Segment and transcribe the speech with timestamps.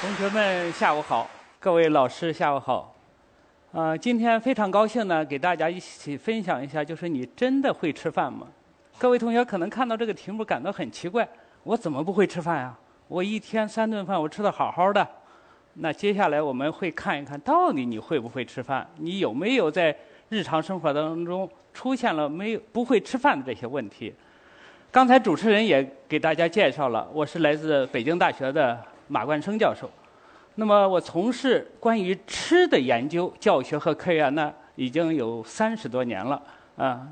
[0.00, 1.28] 同学们，下午好！
[1.58, 2.94] 各位老师，下午好！
[3.72, 8.46] 啊，今天非常高兴呢，给大家一起分享一下，就是你真的会吃饭吗？
[8.98, 11.28] 各位同学可能看到这个题目感到很奇怪，
[11.64, 12.74] 我怎么不会吃饭呀？
[13.08, 15.06] 我一天三顿饭，我吃的好好的。
[15.74, 19.94] 那接下来我们会看一看到底你会不会吃饭，你有没有在
[20.30, 24.14] 日常生活当中出现了没有不会吃饭的这些问题？
[24.96, 29.90] 刚才主持人也给大家介绍了，我是来自北京大学的马冠生教授。
[30.54, 36.42] 那么我从事关于吃的研究、教学和科研呢，已经有三十多年了。
[36.78, 37.06] 啊，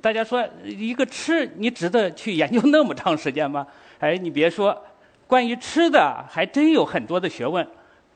[0.00, 3.66] 大家说一个吃，你值得去研究那么长时间吗？
[3.98, 4.80] 哎，你别说，
[5.26, 7.66] 关于吃的还真有很多的学问。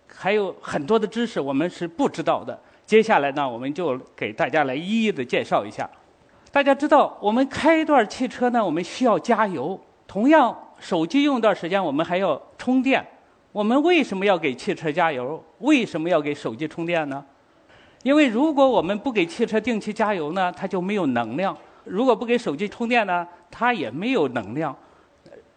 [0.06, 2.56] 还有很多的知识我们是不知道的。
[2.86, 5.90] 接下来呢，我们就给大家来一一的介绍一下。
[6.50, 13.06] 大家知道，我们开一段汽车呢，我们需要加油；同样，手机用一段时间，我们还要充电。
[13.52, 15.42] 我们为什么要给汽车加油？
[15.58, 17.22] 为什么要给手机充电呢？
[18.02, 24.74] 因为如果我们不给汽车定期加油呢，它就没有能量；如果不给手机充电呢，它也没有能量。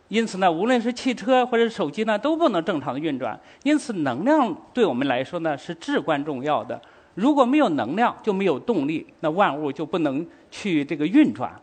[0.10, 3.40] 因此呢，无论是汽车或者手机呢，都不能正常的运转。
[3.64, 6.80] 因此，能量对我们来说呢是至关重要的。
[7.16, 11.54] 如果没有能量，就没有动力，那万物就不能去这个运转。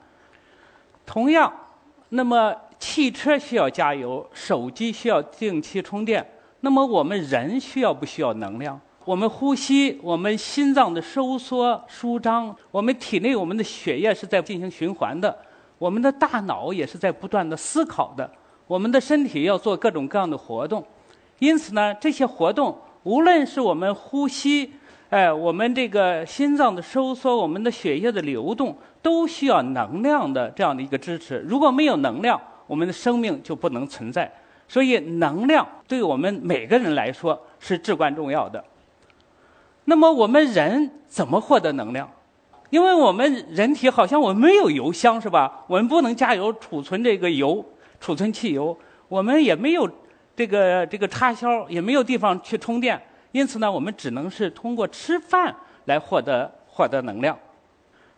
[1.06, 1.52] 同样，
[2.10, 6.26] 那么汽车需要加油，手机需要定期充电。
[6.60, 8.78] 那么我们人需要不需要能量？
[9.04, 15.34] 我们呼吸，我们心脏的收缩舒张，我们体内我们的血液是在进行循环的。
[15.78, 18.30] 我们的大脑也是在不断的思考的，
[18.66, 20.84] 我们的身体要做各种各样的活动，
[21.38, 24.72] 因此呢，这些活动无论是我们呼吸，
[25.10, 31.38] 哎，我们这个心脏的收缩，我们的血液的流动，都需要能量的这样的一个支持。
[31.48, 34.30] 如果没有能量，我们的生命就不能存在。
[34.68, 38.62] 所以，能量对我们每个人来说是至关重要的。
[39.86, 42.06] 那么，我们人怎么获得能量？
[42.68, 45.64] 因为我们人体好像我们没有油箱是吧？
[45.68, 47.64] 我们不能加油储存这个油，
[47.98, 48.76] 储存汽油。
[49.08, 49.90] 我们也没有
[50.36, 53.00] 这个这个插销，也没有地方去充电。
[53.32, 57.38] 因此呢，我们只能是通过吃饭来获得获得能量。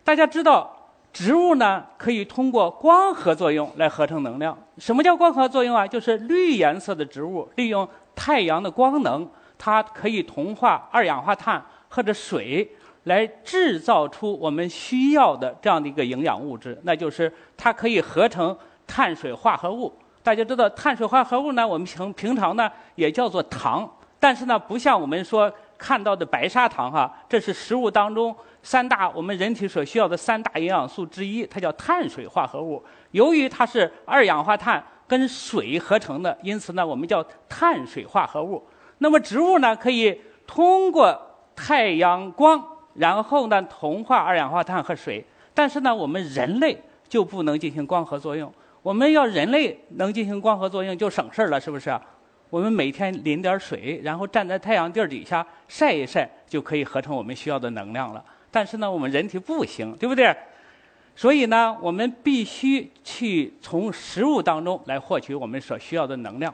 [0.03, 0.69] 大家知道，
[1.11, 4.57] 植物呢可以通过光合作用来合成能量。
[4.77, 5.87] 什么叫光合作用啊？
[5.87, 9.27] 就是绿颜色的植物利用太阳的光能，
[9.57, 12.69] 它可以同化二氧化碳或者水。
[13.05, 18.55] 来制造出我们需要的这样的一个营养物质，那就是它可以合成
[18.85, 19.91] 碳水化合物。
[20.21, 23.91] 大家知道，碳水化合物呢，我们平平常呢也叫做糖，
[24.21, 32.83] 但是呢，不像我们说看到的白砂糖哈，这是食物当中三大我们人体所需要的三大营养素之一，它叫碳水化合物。
[33.09, 38.63] 由于它是二氧化碳跟水合成的，因此呢，我们叫碳水化合物。
[38.99, 41.19] 那么植物呢，可以通过
[41.55, 42.63] 太阳光。
[42.93, 45.25] 然后呢，同化二氧化碳和水。
[45.53, 48.53] 但是呢，我们人类就不能进行光合作用。
[48.83, 51.99] 我们要人类能进行光合作用，就省事儿了，是不是？
[52.51, 58.23] 我们每天淋点水，然后站在太阳地儿底下晒一晒，就可以合成我们需要的能量了。
[58.51, 60.35] 但是呢，我们人体不行，对不对？
[61.15, 66.53] 所以呢，我们必须去从食物当中来获取我们所需要的能量。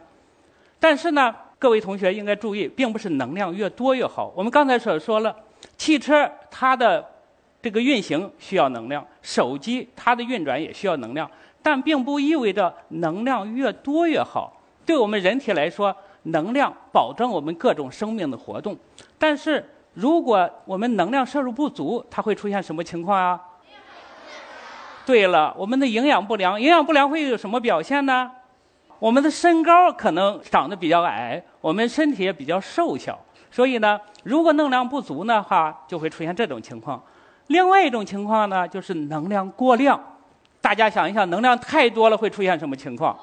[0.79, 4.31] 但是呢，各位同学应该注意，并不是能量越多越好。
[4.35, 5.35] 我们刚才所说了。
[5.75, 7.03] 汽车它的
[7.61, 11.29] 这个运行需要能量，手机它的运转也需要能量，
[11.63, 14.56] 但并不意味着能量越多越好。
[14.87, 15.93] 对我们人体来说，
[16.23, 18.75] 能量保证我们各种生命的活动。
[19.19, 23.39] 但是如果我们能量摄入不足，它会出现什么情况啊？
[25.05, 28.31] 对了，我们的营养不良，营养不良会有什么表现呢？
[28.99, 33.19] 我们的身高可能长得比较矮，我们身体也比较瘦小。
[33.51, 37.03] 所以呢，如果能量不足呢，哈，就会出现这种情况。
[37.47, 40.01] 另外一种情况呢，就是能量过量。
[40.61, 43.17] 大家想一想，能量太多了会出现什么情况？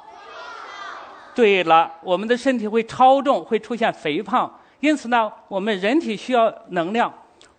[1.34, 4.52] 对了，我们的身体会超重，会出现肥胖。
[4.80, 7.12] 因此呢，我们人体需要能量，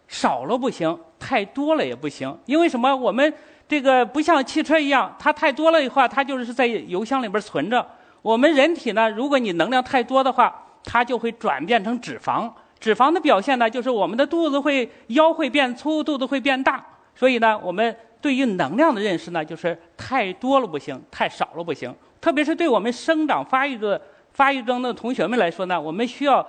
[0.07, 2.35] 少了不行，太多了也不行。
[2.45, 2.95] 因为什么？
[2.95, 3.33] 我们
[3.67, 7.85] 这个不像汽车一样，它太多了的话，它就是在油箱里边存着。
[8.21, 12.51] 我们人体呢，如果你能量太多的话，它就会转变成脂肪。
[12.79, 16.85] 脂肪的表现呢，就是我们的肚子会腰会变粗，肚子会变大。
[17.15, 21.93] 所以呢，我们对于能量的认识呢，就是太多了不行，太少了不行。
[22.25, 24.01] 特别是对我们生长发育的
[24.31, 26.43] 发育中的同学们来说呢，我们需要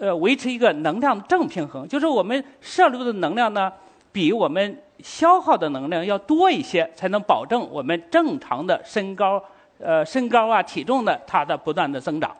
[0.00, 3.72] 呃维持一个能量的正平衡，就是我们摄入的能量呢，
[4.12, 9.42] 比我们消耗的能量要多一些，才能保证我们正常的身高
[9.80, 12.30] 呃身高啊、体重的它的不断的增长。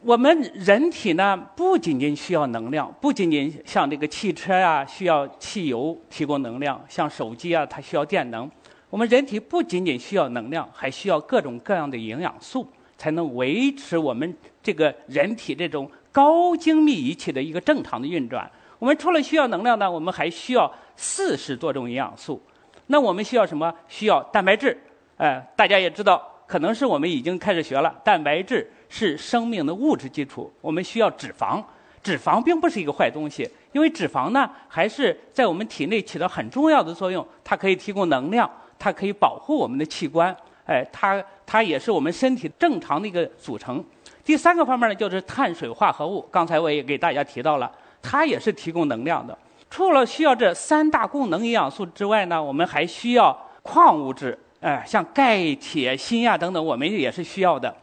[0.00, 8.50] 我们人体呢，不仅仅需要能量，不仅仅像这个汽车啊需要汽油提供能量，像手机啊它需要电能。
[8.88, 12.66] 我们人体不仅仅需要能量，还需要各种各样的营养素，
[12.96, 18.50] 才能维持我们这个人体这种高精密仪器的一个正常的运转。
[18.78, 22.40] 我们除了需要能量呢，我们还需要四十多种营养素。
[22.86, 23.74] 那我们需要什么？
[23.88, 24.78] 需要蛋白质。
[25.16, 30.52] 哎，大家也知道，可能是我们已经开始学了，蛋白质是生命的物质基础。
[30.60, 31.60] 我们需要脂肪，
[32.02, 37.26] 脂肪并不是一个坏东西，因为脂肪呢，还是在我们体内起到很重要的作用。
[37.42, 38.48] 它可以提供能量，
[38.78, 40.34] 它可以保护我们的器官。
[40.66, 43.84] 哎，它它也是我们身体正常的一个组成。
[44.24, 46.26] 第三个方面呢，就是碳水化合物。
[46.30, 47.70] 刚才我也给大家提到了，
[48.02, 49.36] 它也是提供能量的。
[49.70, 57.74] 除了需要这三大功能营养素之外呢，我们还需要矿物质，哎，像钙、铁、锌呀等等，我们也是需要的。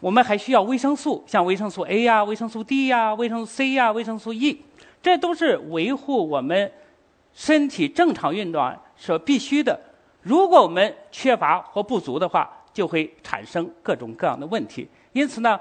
[0.00, 4.60] 我们还需要维生素，像维生素 A 呀、维生素 D 呀、维生素 C 呀、维生素 E，
[5.02, 6.72] 这都是维护我们
[7.32, 9.78] 身体正常运转所必须的。
[10.22, 14.88] 如果我们缺乏或不足的话，就会产生各种各样的问题。
[15.12, 15.60] 因此呢，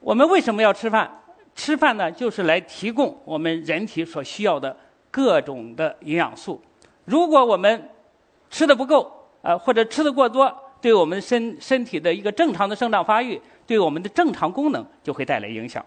[0.00, 1.10] 我们为什么要吃饭？
[1.54, 4.76] 吃饭呢，就是来提供我们人体所需要的。
[5.12, 6.62] 各种的营养素，
[7.04, 7.90] 如果我们
[8.48, 9.10] 吃的不够，
[9.42, 15.84] 呃，或者吃的过多，对我们身身体的一个正常的生长发育，对我们的正常功能就会带来影响。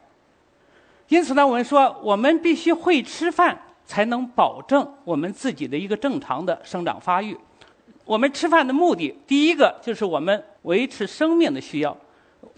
[1.08, 7.38] 因此呢，我们说，我们必须会吃饭，才能保证我们自己的一个正常的生长发育。
[8.06, 11.96] 我们吃饭的目的，第一个就是我们维持生命的需要。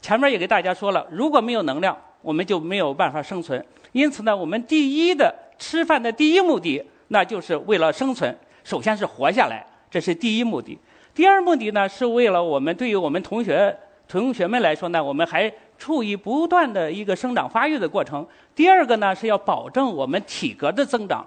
[0.01, 3.63] 前面也给大家说了，如果没有能量，我们就没有办法生存。
[3.91, 5.33] 因此呢，我们第一的。
[5.57, 8.37] 吃饭的第一目的，那就是为了生存。
[8.65, 10.77] 首先是活下来，这是第一目的。
[11.13, 13.73] 第二目的呢，是为了我们对于我们同学
[14.05, 18.27] 同学们来说呢，我们还处于不断的一个生长发育的过程。
[18.53, 21.25] 第二个呢，是要保证我们体格的增长。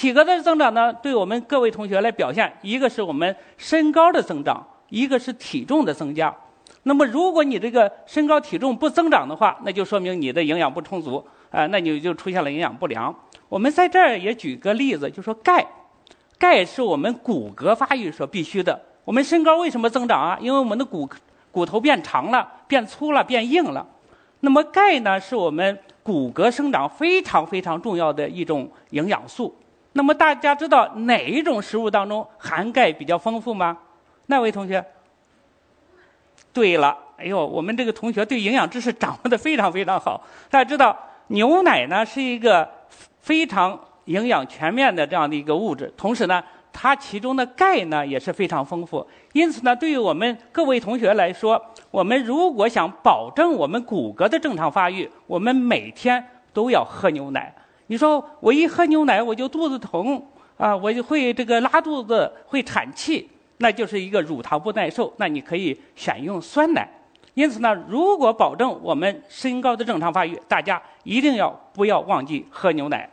[0.00, 6.34] 体格的增长呢，对我们各位同学来表现，一个是我们身高的增长，一个是体重的增加。
[6.84, 13.14] 那么，如果你这个身高体重不增长的话，那就说明你的营养不充足啊，那你就出现了营养不良。
[13.50, 15.66] 我们在这儿也举个例子，就说钙，
[16.38, 18.80] 钙是我们骨骼发育所必须的。
[19.04, 20.38] 我们身高为什么增长啊？
[20.40, 21.06] 因为我们的骨
[21.52, 23.86] 骨头变长了、变粗了、变硬了。
[24.40, 29.54] 那么钙呢，是我们骨骼生长非常非常重要的一种营养素。
[29.92, 33.76] 那么大家知道哪一种食物当中含钙比较丰富吗？
[34.26, 34.84] 那位同学？
[36.52, 40.22] 对了，哎呦，我们这个同学对营养知识掌握的非常非常好。
[40.50, 40.96] 大家知道
[41.28, 42.68] 牛奶呢是一个。
[43.20, 49.06] 非常营养全面的这样的一个物质，同时呢，它其中的钙呢也是非常丰富。
[49.34, 57.54] 因此呢，对于我们各位同学来说，我们如果想保证我们骨骼的正常发育，我们每天都要喝牛奶。
[57.90, 60.22] 你说我一喝牛奶我就肚子疼
[60.56, 65.12] 啊，我就会这个拉肚子，会产气，那就是一个乳糖不耐受。
[65.16, 66.88] 那你可以选用酸奶。
[67.34, 73.10] 因此呢，如果保证我们身高的正常发育，大家一定要不要忘记喝牛奶。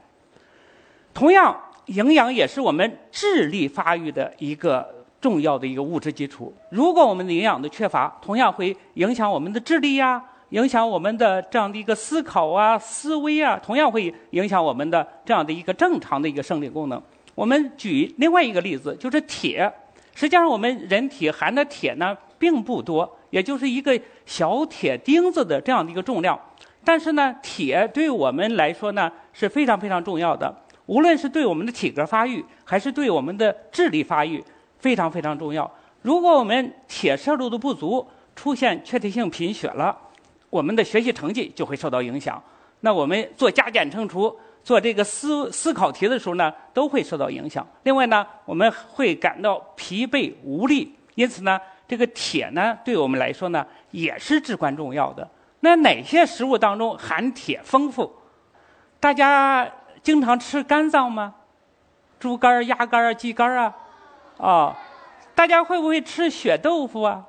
[1.12, 4.88] 同样，营养也是我们智力发育的一个
[5.20, 6.54] 重要的一个物质基础。
[6.70, 17.02] 如果我们的营养的缺乏，同样会影响我们的智力呀，影响我们的这样的一个思考啊、思维啊，同样会影响我们的这样的一个正常的一个生理功能。
[17.36, 19.72] 我们举另外一个例子，就是铁。
[20.16, 23.18] 实际上，我们人体含的铁呢并不多。
[23.30, 26.40] 也就是一个小铁钉子的这样的一个重量，
[26.82, 30.56] 但是呢，铁对我们来说呢是非常非常重要的。
[30.86, 34.42] 无论是对我们的体格发育，还是对我们的智力发育，
[34.80, 35.70] 非常非常重要。
[36.02, 39.96] 如果我们铁摄入的不足，出现缺铁性贫血了，
[40.58, 42.42] 我们的学习成绩就会受到影响。
[42.80, 47.66] 那我们做加减乘除、做这个思思考题的时候呢，都会受到影响。
[47.84, 51.60] 另外呢，我们会感到疲惫无力，因此呢。
[51.90, 55.26] 这个铁呢，对我们来说呢，也是至关重要的。
[55.62, 58.12] 那哪些食物当中含铁丰富？
[59.00, 59.66] 大家
[60.04, 61.34] 经常吃肝脏吗？
[62.20, 63.74] 猪肝、鸭肝、鸡肝啊？
[64.36, 64.76] 哦，
[65.34, 67.24] 大家会不会吃血豆腐啊？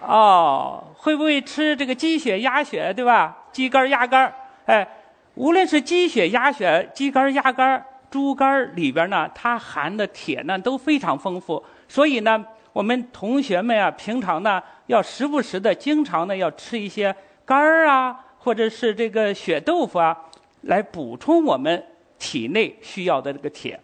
[0.00, 3.36] 哦，会不会吃这个鸡血、鸭血，对吧？
[3.52, 4.32] 鸡肝、鸭肝，
[4.66, 4.86] 哎，
[5.34, 12.44] 无论是鸡血、鸭血、鸡肝、鸭肝、猪肝里边呢，它含的铁呢都非常丰富，所以呢。
[12.76, 20.14] 我们同学们啊，平常呢要时不时的、经常的要吃一些肝儿啊，或者是这个血豆腐啊，
[20.60, 21.82] 来补充我们
[22.18, 23.80] 体内需要的这个铁。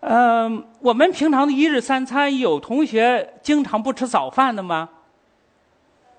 [0.00, 4.88] 嗯，我们平常的一日三餐，有同学经常不吃早饭的吗？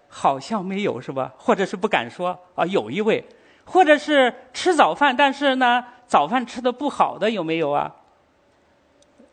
[0.10, 1.34] 好像没有是吧？
[1.38, 3.24] 或者是不敢说啊，有一位，
[3.66, 7.94] 或者是吃早饭，但是呢，早饭吃的不好的有没有啊？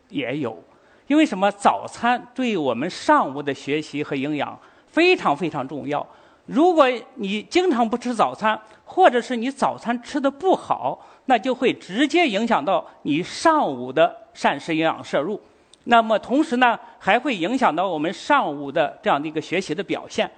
[0.09, 0.63] 也有，
[1.07, 1.51] 因为什么？
[1.51, 6.05] 早餐对我们上午的学习和营养非常非常重要。
[6.45, 15.41] 如果你经常不吃早餐，或者是你早餐吃的不好，那就会直接影响到你上午的膳食营养摄入。
[15.85, 20.29] 那么同时呢，还会影响到我们上午的这样的一个学习的表现。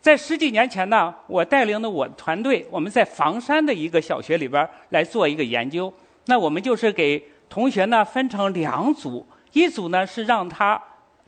[0.00, 5.92] 在十几年前呢，我带领的我团队，我们在房山的一个小学里边来做一个研究。
[6.26, 10.82] 那我们就是给同学呢分成两组，一组呢是让他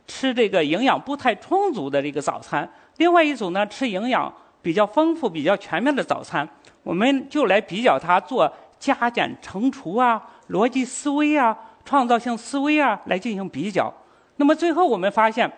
[0.07, 2.67] 吃这个营养不太充足的这个早餐。
[2.97, 4.31] 另外一组呢，吃营养
[4.61, 6.47] 比较丰富、比较全面的早餐，
[6.83, 13.93] 我们就来比较它做加减乘除啊、逻辑思维啊、创造性思维啊来进行比较。
[14.37, 15.51] 那么最后我们发现，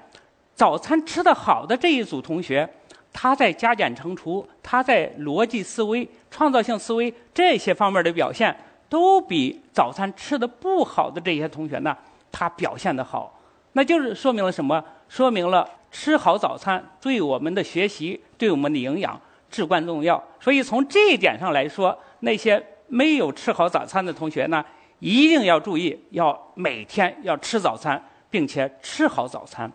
[0.54, 2.70] 早餐吃得好的这一组同学，
[3.12, 8.56] 他在加减乘除、他在逻辑思维、创造性思维这些方面的表现，
[8.89, 11.96] 都比早餐吃的不好的这些同学呢，
[12.32, 13.39] 他表现的好。
[13.74, 14.84] 那就是说明了什么？
[15.09, 15.69] 说明了。
[15.97, 19.17] 吃好早餐对我们的学习、对我们的营养
[19.50, 20.21] 至关重要。
[20.41, 24.62] 所以从这一点上来说，那些没有吃好早餐的同学呢，
[25.00, 29.71] 一定要注意，要每天要吃早餐，并且吃好早餐。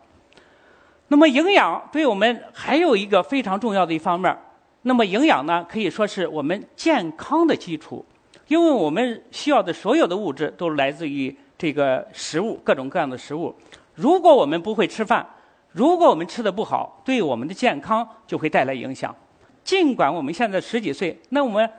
[1.08, 4.36] 那么营养对我们还有一个非常重要的一方面。
[4.82, 8.04] 那么营养呢，可以说是我们健康的基础，
[8.46, 13.54] 因为我们需要的所有的物质都来自于这个食物，各种各样的食物。
[14.00, 15.26] 如果我们不会吃饭，
[15.72, 19.14] 如果我们吃的不好，对我们的健康就会带来影响。
[19.62, 21.70] 尽管我们现在十几岁，那我们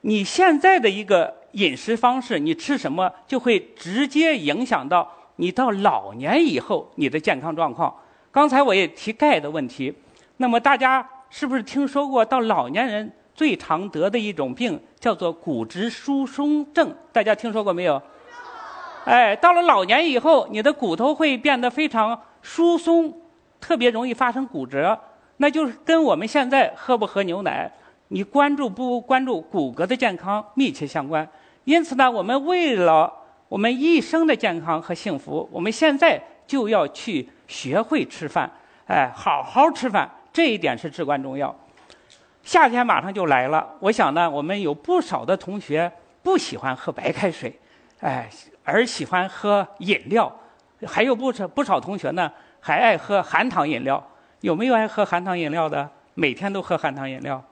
[0.00, 7.94] 你现在的一个饮食方式，你吃什么就会直接影响到你到老年以后你的健康状况。
[8.32, 9.94] 刚才我也提钙的问题，
[10.38, 16.92] 那么大家是不是听说过到老年人最常得的一种病叫做骨质疏松症？
[17.12, 18.02] 大家听说过没有？
[19.04, 23.12] 哎，到了老年以后，你的骨头会变得非常疏松。
[23.60, 24.98] 特别容易发生骨折，
[25.36, 27.70] 那就是跟我们现在喝不喝牛奶，
[28.08, 31.26] 你关注不关注骨骼的健康密切相关。
[31.62, 33.12] 因此呢，我们为了
[33.48, 38.50] 我们一生的健康和幸福，我们现在就要去学会吃饭，
[38.86, 41.54] 哎，好好吃饭，这一点是至关重要。
[42.42, 47.56] 夏天马上就来了，我想呢，我们有不少的同学不喜欢喝白开水，
[48.00, 48.28] 哎，
[48.64, 50.34] 而喜欢喝饮料，
[50.86, 52.30] 还有不少不少同学呢。
[52.64, 54.00] 还爱喝含糖饮料，
[54.40, 55.90] 有没有爱喝含糖饮料的？
[56.14, 57.42] 每天都喝含糖饮料？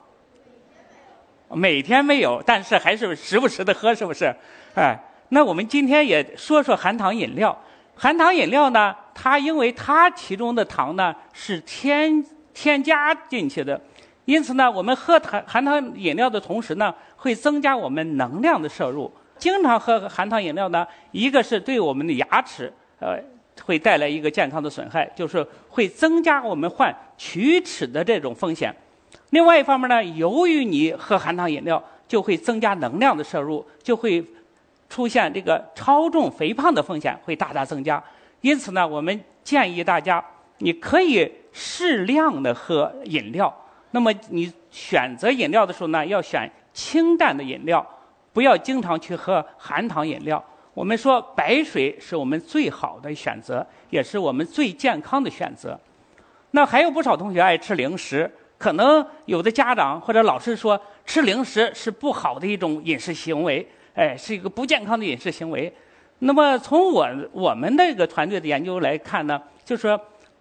[1.49, 4.33] 每天没有，但是还是时不时的喝，是不是？
[4.73, 7.57] 哎，那我们今天也说说含糖饮料。
[7.93, 13.79] 含糖饮料呢，它因为它其中的糖呢是添添加进去的，
[14.23, 19.11] 因此呢，我们喝含含糖饮料的同时呢，会增加我们能量的摄入。
[19.41, 22.71] 经常喝含糖饮料呢，一个是对我们的牙齿，
[23.01, 23.19] 呃。
[23.63, 28.73] 会带来一个健康的损害，就是会增加我们患龋齿的这种风险。
[29.31, 34.25] 另外一方面呢，由于你喝含糖饮料，就会增加能量的摄入，就会
[34.89, 38.01] 出现这个超重肥胖的风险会大大增加。
[38.39, 40.23] 因此呢，我们建议大家，
[40.59, 43.53] 你可以适量的喝饮料。
[43.91, 47.85] 那么你选择饮料的时候呢，要选清淡的饮料，
[48.33, 50.43] 不要经常去喝含糖饮料。
[50.73, 55.77] 我们说白水是我们最好的选择，也是我们最健康的选择。
[56.51, 65.73] 那还有不少同学爱吃零食，可能有的家长或者老师说吃零食是不好的一种饮食行为，哎，是一个不健康的饮食行为。
[66.19, 69.99] 那么从我我们那个团队的研究来看呢，就是说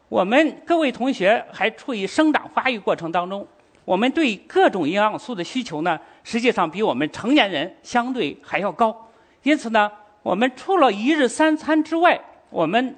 [0.09, 3.47] 我们各位同学还处于生长发育过程当中，
[3.85, 9.11] 我们对各种营养素的需求呢，实际上比我们成年人相对还要高，
[9.43, 9.91] 因此呢。
[10.23, 12.95] 我们除了一日三餐之外，我们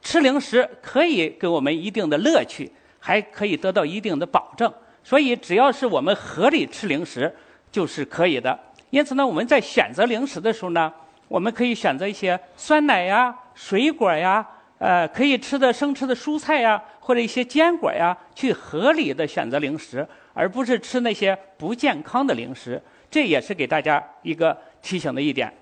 [0.00, 4.72] 吃零食可以给我们一定的乐趣，还可以得到一定的保证。
[5.04, 7.30] 所以，只要是我们合理吃零食，
[7.70, 8.58] 就是可以的。
[8.88, 10.90] 因此呢，我们在选择零食的时候呢，
[11.28, 14.44] 我们可以选择一些酸奶呀、水果呀、
[14.78, 22.80] 呃可以吃的生吃的蔬菜呀，或者一些坚果呀，去合理的选择零食，而不是吃那些不健康的零食。
[23.10, 25.52] 这也是给大家一个提醒的一点。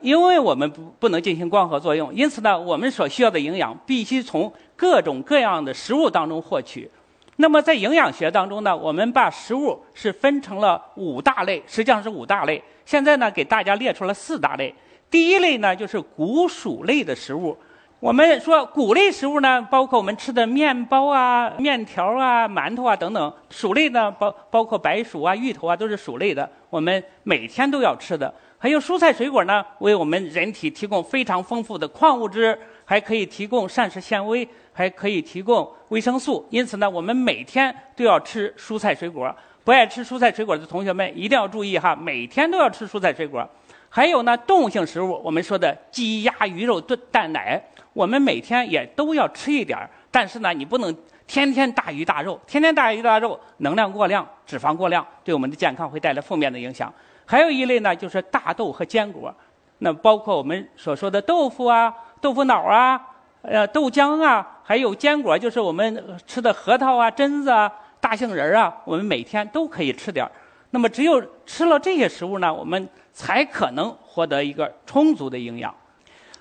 [0.00, 6.90] 因为我们不不能进行光合作用，因此呢，我们所需要的营养必须从各种各样的食物当中获取。
[7.36, 12.62] 那么在营养学当中呢，我们把食物是分成了五大类，实际上是五大类。
[12.86, 14.74] 现在呢，给大家列出了四大类。
[15.10, 17.56] 第一类呢，就是谷薯类的食物，
[18.00, 28.32] 我们说谷类食物呢，包括我们吃的面包啊、面条啊、馒头啊等等；薯类呢，包包括白薯啊、芋头啊，都是薯类的，我们每天都要吃的。
[28.56, 36.46] 还有蔬菜水果呢，为我们人体提供非常丰富的矿物质，还可以提供膳食纤维，还可以提供维生素。
[36.48, 39.30] 因此呢，我们每天都要吃蔬菜水果。
[39.62, 43.46] 不爱吃蔬菜水果的同学们一定要注意哈，每天都要吃蔬菜水果。
[43.90, 47.62] 还有呢，动物性食物，我们说的鸡鸭鱼肉炖蛋奶。
[47.92, 56.92] 我们每天也都要吃一点儿，但是呢，你不能天天大鱼大肉，天天大鱼大肉，能量过量，脂肪过量，对我们的健康会带来负面的影响。
[57.26, 59.34] 还有一类呢，就是大豆和坚果，
[59.78, 63.00] 那包括我们所说的豆腐啊、豆腐脑啊、
[63.42, 67.70] 呃豆浆啊，还有坚果，就是我们吃的核桃啊、榛子啊、
[68.00, 70.30] 大杏仁啊，我们每天都可以吃点儿。
[70.70, 75.74] 那么，只有吃了这些食物呢，我们才可能获得一个充足的营养。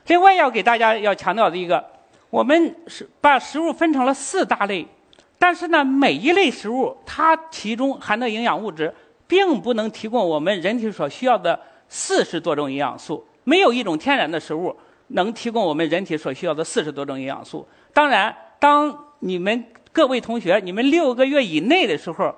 [0.10, 1.86] 另外要给大家要强调的一个，
[2.32, 4.86] 我们是把食物分成了四大类，
[5.38, 8.92] 但是呢，每一类食物它其中含的营养物质，
[9.28, 13.24] 并不能提供我们人体所需要的四十多种营养素。
[13.44, 14.75] 没有一种天然的食物
[15.10, 17.68] 能提供我们人体所需要的四十多种营养素。
[17.94, 22.34] 当然，当你们各位同学你们六个月以内的时候，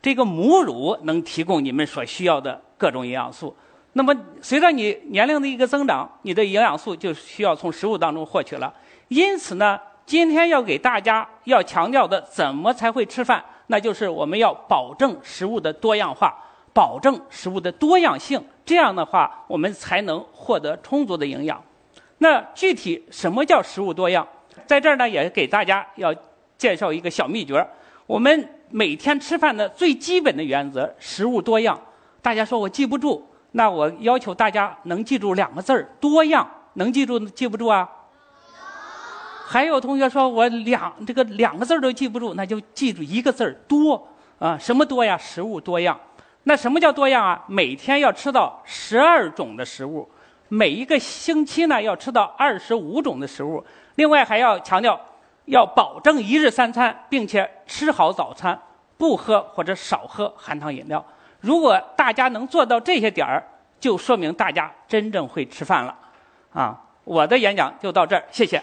[0.00, 3.54] 这个母乳能提供你们所需要的各种营养素。
[3.92, 8.72] 那么，随着你年龄的一个增长，你的营养素就需要从食物当中获取了。
[9.08, 13.44] 因此呢，今天要给大家要强调的，怎么才会吃饭？
[13.66, 16.32] 那就是我们要保证食物的多样化，
[16.72, 18.40] 保证食物的多样性。
[18.64, 21.60] 这样的话，我们才能获得充足的营养。
[22.18, 24.26] 那具体什么叫食物多样？
[24.66, 26.14] 在这儿呢，也给大家要
[26.56, 27.66] 介绍一个小秘诀。
[28.06, 31.80] 我们每天吃饭的最基本的原则，食物多样。
[32.22, 33.26] 大家说我记不住。
[33.52, 37.88] 那我要求大家能记住两个字儿“多样”，能记住记不住啊？
[39.46, 44.56] 还有同学说我两这个两个字儿都记不住，那就记住一个字儿“多”啊？
[44.56, 45.18] 什么多呀？
[45.18, 45.98] 食物多样。
[46.44, 47.44] 那什么叫多样啊？
[47.48, 50.08] 每天要吃到十二种的食物，
[50.48, 53.62] 每一个星期呢要吃到二十五种的食物。
[53.96, 54.98] 另外还要强调，
[55.46, 58.58] 要保证一日三餐，并且吃好早餐，
[58.96, 61.04] 不喝或者少喝含糖饮料。
[61.40, 63.42] 如果大家能做到这些点儿，
[63.78, 65.96] 就说明大家真正会吃饭了，
[66.52, 66.78] 啊！
[67.04, 68.62] 我的演讲就到这儿，谢谢。